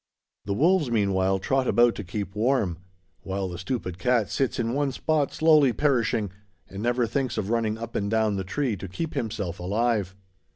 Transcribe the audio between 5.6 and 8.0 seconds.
perishing, and never thinks of running up